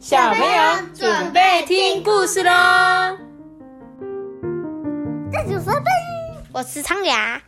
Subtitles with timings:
[0.00, 0.56] 小朋友
[0.94, 2.50] 准备听故事喽！
[5.30, 5.84] 这就是笨，
[6.52, 7.38] 我是苍牙，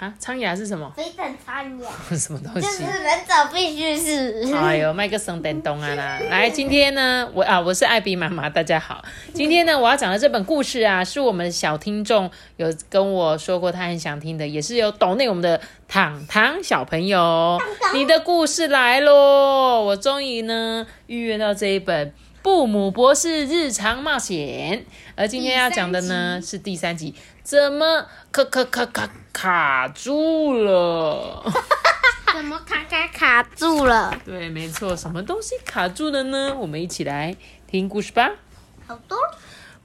[0.00, 0.90] 啊，苍牙是什么？
[0.96, 2.82] 非常苍牙， 什么东就西是？
[2.84, 4.48] 人走必须是。
[4.56, 6.18] 哎呦，卖个生电动啊啦！
[6.30, 9.04] 来，今天呢，我啊，我是艾比妈妈，大家好。
[9.34, 17.60] 今天呢，我要讲的这本故事啊，是我们的小听众有跟我说过，他很想听的，也是有抖内我们的糖糖小朋友。
[17.92, 19.82] 你的故事来喽！
[19.84, 22.08] 我终于呢预约到这一本
[22.42, 24.78] 《布姆博士日常冒险》，
[25.14, 27.14] 而今天要讲的呢是第三集，
[27.50, 31.42] 怎么卡卡卡卡卡住了？
[32.32, 34.16] 怎么卡卡卡住了？
[34.24, 36.54] 对，没错，什么东西卡住了呢？
[36.56, 38.30] 我们一起来听故事吧。
[38.86, 39.18] 好多。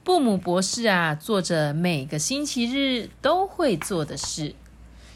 [0.04, 4.54] 布姆博士啊，做着每个星期日都会做的事，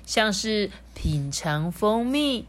[0.04, 2.48] 像是品尝蜂蜜。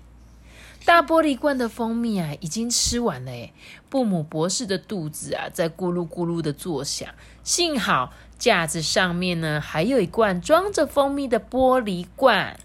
[0.84, 3.54] 大玻璃罐的蜂蜜啊，已经吃完了诶。
[3.88, 7.08] 布姆博士的肚子啊，在咕噜咕噜的作响。
[7.44, 8.12] 幸好
[8.42, 12.60] 架子上面呢，还有一罐装着蜂蜜的玻璃罐。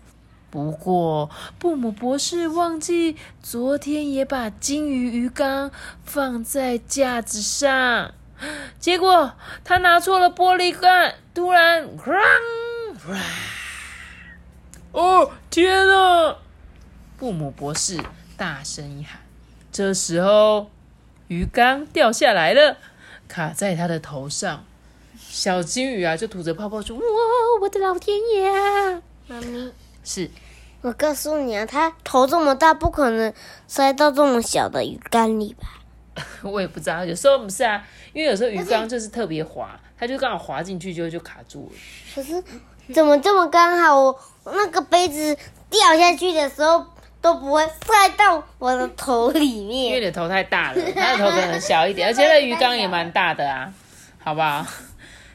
[0.49, 5.71] 不过，布姆博士忘记昨天也把金鱼鱼缸
[6.03, 8.15] 放在架子上，
[8.79, 13.21] 结果他拿错了玻璃罐，突然，哇！
[14.93, 16.39] 哦天啊！
[17.19, 18.01] 布姆博士
[18.39, 19.21] 大声一喊。
[19.71, 20.71] 这时候，
[21.29, 22.79] 鱼缸掉下来了，
[23.29, 24.65] 卡在他的头上。
[25.29, 27.03] 小金鱼啊，就吐着泡泡说：“哇，
[27.61, 29.73] 我的老天爷啊！”妈咪，
[30.05, 30.31] 是。
[30.83, 33.33] 我告诉你啊，它头这么大，不可能
[33.67, 35.69] 塞到这么小的鱼缸里吧？
[36.43, 41.79] 我也不知道，有时候不是啊，因为有时候鱼缸就是特别滑，它就刚好滑进去就就卡住了。
[42.15, 42.43] 可是
[42.95, 44.01] 怎么这么刚好？
[44.01, 45.37] 我那个杯子
[45.69, 46.87] 掉下去的时候
[47.21, 49.99] 都不会塞到我的头里面因为。
[50.01, 53.73] 你的头太大了，它的头可能小一点， 而且那鱼缸也蛮大的啊，
[54.23, 54.65] 好不好？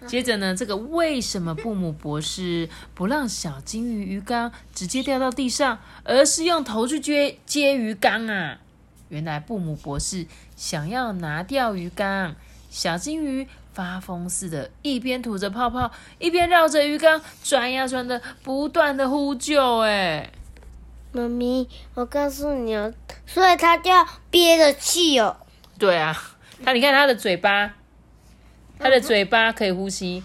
[0.08, 8.58] 接着呢，这个为什么布姆博士不让小金鱼鱼缸直接掉到地上，而是用头去接接鱼缸啊？
[9.10, 10.26] 原来布姆博士
[10.56, 12.36] 想要拿掉鱼缸，
[12.70, 19.80] 小金鱼发疯似的，一边吐着泡泡，一边绕着鱼缸转呀转的，不断的呼救。
[19.80, 20.32] 哎，
[21.12, 22.94] 妈咪，我告诉你哦，
[23.28, 25.38] 所以它就要憋着气哦。
[25.78, 26.18] 对啊，
[26.64, 27.76] 它你看它的嘴巴。
[28.82, 30.24] 它的嘴巴可以呼吸，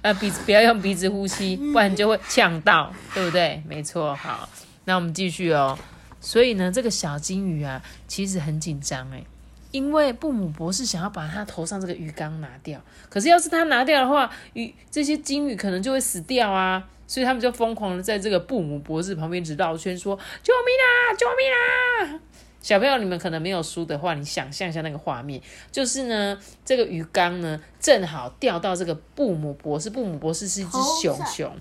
[0.00, 3.62] 呃， 鼻子不要用鼻子呼吸，不然就会呛到，对不对？
[3.68, 4.48] 没错，好，
[4.86, 5.78] 那我们继续哦。
[6.20, 9.26] 所以呢，这个小金鱼啊，其实很紧张诶，
[9.72, 12.80] 因为布姆博士想要把它头上这个鱼缸拿掉，
[13.10, 22.20] 可是要是他拿掉的话，鱼这些金鱼可能就会死掉啊，所以他们就疯狂的在这个布姆博士旁边一直绕圈，说救命啊，救命啊！
[22.62, 25.42] 小朋友，你们可能没有书的话，你想象一下那个画面，
[25.72, 31.52] 就是呢，这个鱼缸呢正好掉到这个布姆博士，布姆博士是一只熊熊，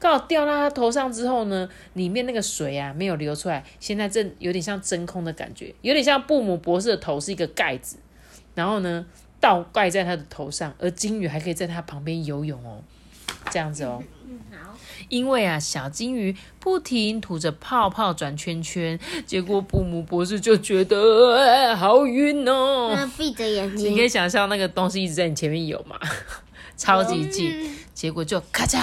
[0.00, 7.96] 刚好掉到他头上之后呢，里面那个水啊没有流出来，现在正有点像真空的感觉，有点像布姆博士的头是一个盖子，
[8.56, 9.06] 然后呢
[9.40, 12.82] 倒盖在他的头上，而金鱼还可以在他旁边游泳哦，
[13.50, 14.02] 这样子哦。
[15.08, 22.92] 因为啊，小金鱼不停吐着泡泡转圈圈，结果布姆博士就觉得、哎好晕哦。
[22.94, 25.98] 那闭着眼睛你可以，想象那个东西一直在你前面游嘛，
[26.76, 28.80] 超级近，结果就咔嚓，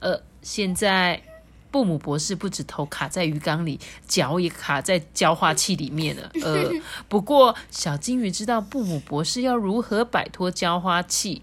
[0.00, 1.22] 呃，现在
[1.70, 6.30] 布姆博士不止头卡在鱼缸里，脚也卡在浇化器里面了。
[6.42, 6.70] 呃，
[7.08, 11.42] 不过小金鱼知道布姆博士要如何摆脱浇花器。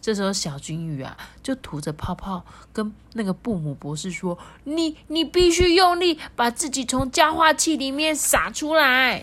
[0.00, 9.22] 这时候，小金鱼啊，就吐着泡泡，跟那个布姆博士说：“你你必须用力把自己从浇化器里面撒出来。”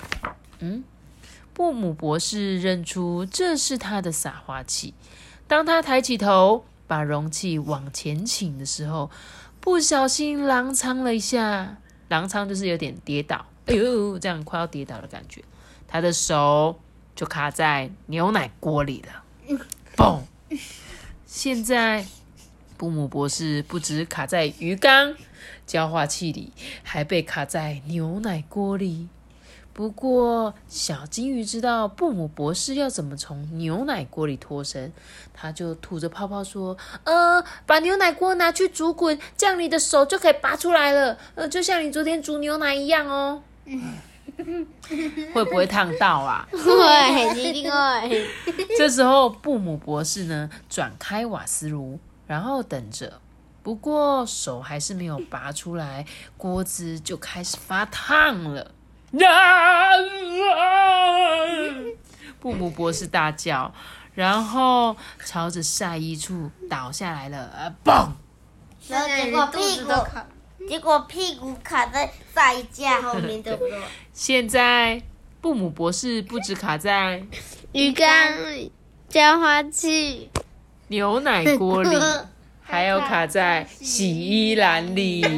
[0.59, 0.83] 嗯，
[1.53, 4.93] 布姆博士认出这是他的撒花器。
[5.47, 9.09] 当他抬起头，把容器往前倾的时候，
[9.59, 11.77] 不小心踉跄了一下。
[12.09, 15.43] 踉跄就是有点跌倒，哎呦，这样快要跌倒的感觉。
[15.87, 16.79] 他的手
[17.15, 19.57] 就卡在牛奶锅里了，
[19.97, 20.21] 嘣！
[21.25, 22.05] 现在
[22.77, 25.15] 布姆博士不止卡在鱼缸、
[25.65, 26.51] 浇化器里，
[26.83, 29.07] 还被卡在牛奶锅里。
[29.73, 34.91] 不过，小金鱼知道布姆博士要怎么从牛奶锅里脱身，
[35.35, 41.19] 他就吐着泡泡说：“呃，把牛奶锅拿去煮滚，这样你的手就可以拔出来了。
[41.35, 43.43] 呃，就像你昨天煮牛奶一样哦。”
[45.33, 46.47] 会不会烫到啊？
[46.51, 48.27] 会，一定会。
[48.77, 53.19] 这时候，布姆博士呢转开瓦斯炉，然后等着。
[53.63, 56.05] 不过手还是没有拔出来，
[56.37, 58.71] 锅子就开始发烫了。
[59.19, 59.91] 啊！
[62.39, 63.73] 布姆博士大叫，
[64.13, 64.95] 然后
[65.25, 68.09] 朝着晒衣处倒下来了，啊，嘣！
[68.87, 69.91] 然后结果屁股，
[70.67, 73.79] 结果屁股卡在晒架后面，对不对？
[74.13, 75.01] 现在
[75.41, 77.23] 布姆博士不止卡在
[77.73, 78.07] 鱼缸
[78.53, 78.71] 里、
[79.07, 80.29] 浇花器、
[80.87, 81.97] 牛奶锅里，
[82.63, 85.23] 还有卡在洗衣篮里。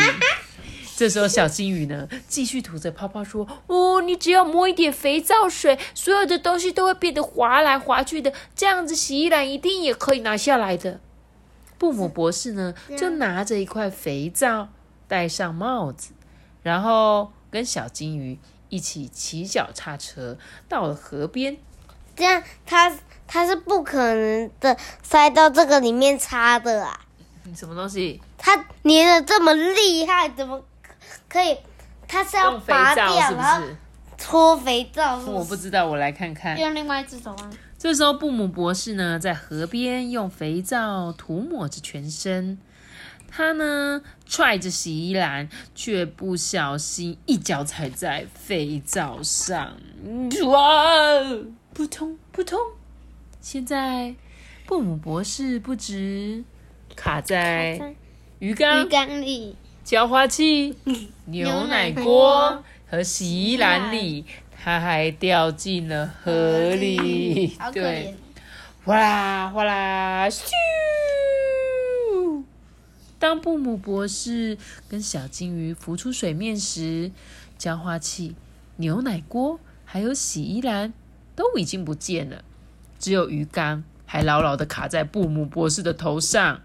[0.95, 11.00] 这时候，小金鱼呢，继续吐着泡泡说：“哦，你只要摸一点肥皂水，所有的东西都会变得滑来滑去的，这样子洗衣篮一定也可以拿下来的。”
[11.80, 14.68] 布姆博士呢，就拿着一块肥皂，
[15.09, 16.13] 戴上帽子，
[16.63, 18.39] 然后跟小金鱼
[18.69, 20.38] 一起骑脚踏车
[20.69, 21.57] 到了河边。
[22.15, 22.95] 这样，它
[23.27, 27.00] 它是不可能的塞到这个里面插的啊！
[27.56, 28.21] 什么东西？
[28.38, 30.61] 它粘的这么厉害，怎么？
[31.27, 31.57] 可以，
[32.07, 33.67] 它是要拔掉，然后
[34.17, 35.17] 搓肥皂。
[35.17, 36.59] 我不知道，我来看看。
[36.59, 37.50] 用另外一只手啊。
[37.77, 42.59] 这时候，布姆博士呢，在河边用肥皂涂抹着全身。
[43.29, 49.75] 他呢，踹着洗衣篮，却不小心一脚踩在肥皂上，
[50.45, 50.63] 哇！
[51.73, 52.59] 扑通扑通！
[53.41, 54.13] 现在，
[54.67, 56.43] 布姆博士不止
[56.95, 57.95] 卡在
[58.37, 59.55] 鱼缸鱼缸里。
[59.83, 60.75] 浇花器、
[61.25, 67.57] 牛奶锅和洗衣篮里，他还掉进了河里。
[67.73, 68.15] 对，
[68.85, 70.43] 哗啦哗啦，咻！
[73.19, 74.57] 当布姆博士
[74.88, 77.12] 跟小金鱼浮出水面时，
[77.57, 78.36] 浇花器、
[78.77, 80.94] 牛奶锅还有洗衣篮
[81.36, 82.44] 都已经不见了，
[82.98, 86.62] 只有鱼缸还牢牢的卡在布姆博士的头上。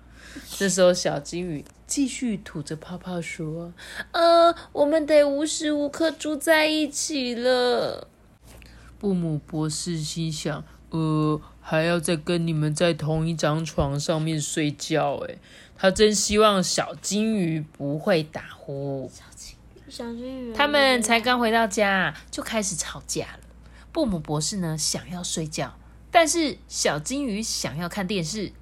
[0.56, 1.64] 这时候，小金鱼。
[1.86, 3.72] 继续吐着泡泡说
[4.12, 8.08] ：“呃，我们得无时无刻住在一起了。”
[8.98, 15.36] 布姆博士心想：“呃，还要再跟你们在同一张床上面睡觉。”哎，
[15.76, 19.10] 他真希望小金鱼不会打呼。
[19.12, 19.56] 小金
[19.88, 23.40] 小金鱼，他们才刚回到家就开始吵架了。
[23.92, 25.78] 布姆博士呢想要睡觉，
[26.10, 28.52] 但是小金鱼想要看电视。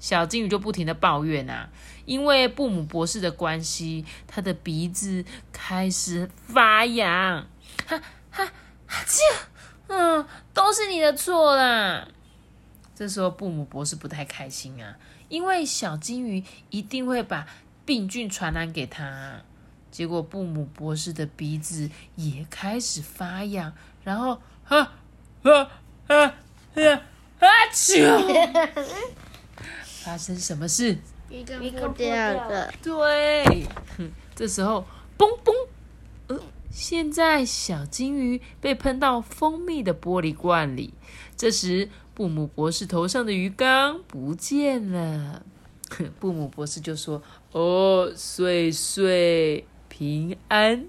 [0.00, 1.68] 小金鱼就不停的抱怨啊，
[2.06, 7.46] 因为布姆博士的关系，他的鼻子开始发痒，
[7.86, 8.02] 哈
[8.32, 8.44] 哈
[8.88, 9.20] 哈啾，
[9.86, 12.08] 嗯，都是你的错啦。
[12.94, 14.96] 这时候布姆博士不太开心啊，
[15.28, 17.46] 因为小金鱼一定会把
[17.84, 19.42] 病菌传染给他。
[19.90, 23.72] 结果布姆博士的鼻子也开始发痒，
[24.04, 24.92] 然后哈
[25.42, 25.70] 哈
[26.16, 26.34] 哈
[26.74, 27.02] 哈
[27.38, 28.68] 哈啾。
[29.84, 30.98] 发生什么事？
[31.28, 32.72] 一个破掉的。
[32.82, 33.66] 对，
[34.34, 34.84] 这时候，
[35.16, 35.52] 嘣嘣，
[36.28, 36.40] 呃，
[36.70, 40.94] 现在小金鱼被喷到蜂蜜的玻璃罐里。
[41.36, 45.44] 这时，布姆博士头上的鱼缸不见了。
[46.20, 47.22] 布姆博士就说
[47.52, 50.86] ：“哦，岁岁平安。”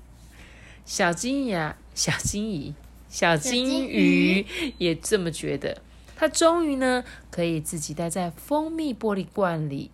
[0.86, 2.74] 小金鱼啊，小金鱼，
[3.08, 4.46] 小金鱼
[4.78, 5.82] 也这么觉得。
[6.16, 9.92] 他终于呢，可以自己待在蜂蜜玻璃罐里。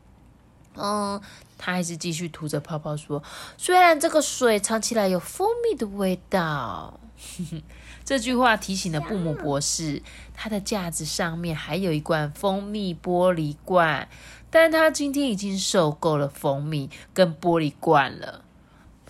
[0.79, 1.21] 嗯，
[1.57, 3.21] 他还是继续涂着泡泡说
[3.57, 6.99] ：“虽然这个水尝起来有蜂蜜的味道。
[8.05, 10.01] ”这句话提醒了布姆博士，
[10.33, 14.07] 他的架子上面还有一罐蜂蜜玻璃罐，
[14.49, 18.43] 但他今天已经受够了蜂蜜跟玻璃罐了。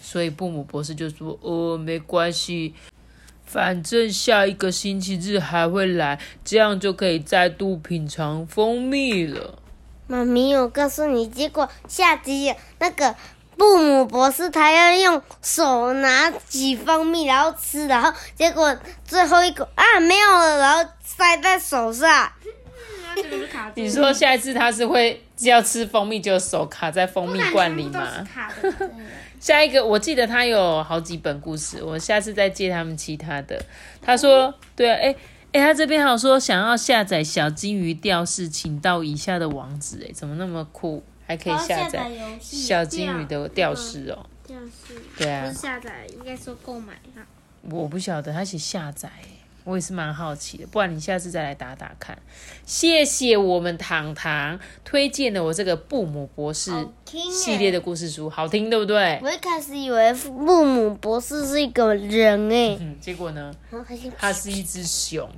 [0.01, 2.73] 所以布姆博士就说：“哦，没关系。”
[3.45, 9.57] 反正下一个星期日还会来，这样就可以再度品尝蜂蜜了。
[10.09, 13.15] 妈咪，我告诉你，结果下集那个
[13.55, 18.75] 布姆博士他要用手拿起蜂蜜然后吃，然后结果
[19.05, 22.27] 最后一口啊没有了，然后塞在手上。
[23.75, 28.27] 你说下一次他是会要吃蜂蜜就手卡在蜂蜜罐里吗？
[29.39, 33.63] 下一个，我记得他有好几本故事，我下次再借他们其他的。
[34.01, 35.15] 他说，对啊，哎
[35.51, 42.07] 哎，他这边还有说想要下载小金鱼吊饰，请到以下的网址，哎，怎么那么酷，还可以下载
[42.39, 44.29] 小金鱼的吊饰哦？
[44.45, 47.25] 吊饰，对啊，不是下载，应该说购买哈。
[47.69, 49.09] 我不晓得，他写下载。
[49.69, 52.17] 我也是蛮好奇的，不然你下次再来打打看。
[52.65, 56.71] 谢谢我们糖糖推荐的我这个布姆博士
[57.05, 59.19] 系列的故事书，好听对不对？
[59.21, 63.53] 我一开始以为布姆博士是一个人诶，结果呢，
[64.17, 65.29] 他是一只熊。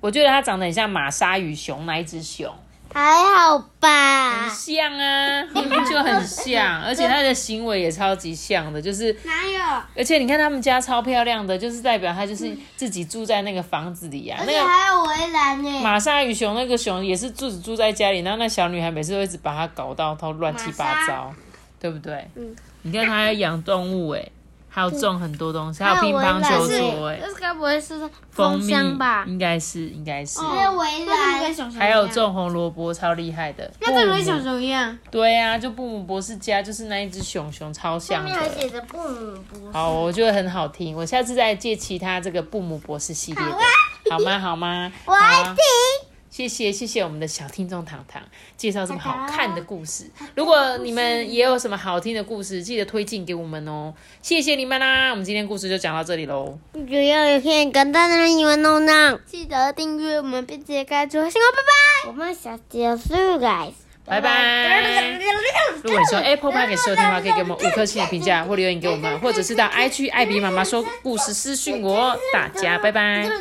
[0.00, 2.52] 我觉得他长得很像马鲨鱼熊那一只熊。
[2.96, 4.50] 还好吧很？
[4.50, 9.82] 像啊，明明就很像， 而且他的行为也超级像的，就是哪有？
[9.94, 14.38] 而且你看他们家超漂亮的，就是代表他就是自己住在那个房子里啊。
[14.40, 15.80] 而且那个还有围栏呢。
[15.82, 21.34] 玛莎与熊那个熊也是住住在家里，然后那小女孩每次都一直把它搞到都乱七八糟，
[21.78, 22.26] 对不对？
[22.34, 24.24] 嗯你看她还养动物哎，
[24.76, 27.98] 还有种很多东西，还有乒乓球桌哎，这该不会是
[28.30, 29.24] 蜂蜜吧？
[29.26, 30.38] 应该是应该是，
[31.78, 33.72] 还有种红萝卜超厉害的。
[33.80, 34.98] 那这个跟布姆熊熊一样。
[35.10, 38.60] 对啊，就布姆博士家就是那一只熊熊超像上面还的。
[38.60, 39.72] 写着布姆博士。
[39.72, 43.56] 好，我觉得很好听，我下次再借其他这个布姆博士系列的，
[44.10, 44.38] 好吗？
[44.38, 44.92] 好吗？
[45.06, 45.56] 我爱好啊
[46.36, 48.20] 谢谢谢谢我们的小听众糖糖
[48.58, 50.04] 介绍这么好看的故事。
[50.34, 53.94] 如果你们也有什么好听的故事，记得推荐给我们哦。
[54.20, 56.58] 谢谢你们啦，我们今天故事就讲到这里喽。
[56.74, 62.08] 主要有片跟大家你们弄弄，记得订阅我们，并且开出新哦，拜拜。
[62.08, 63.72] 我们下次结束，guys。
[64.04, 65.18] 拜拜。
[65.82, 72.18] 如果你说 Apple Park 给收听的话，可以给我们五颗星的评价或留言给我们， 或者是到 IG 艾比妈妈说故事私讯我哦。
[72.32, 73.26] 大家拜拜。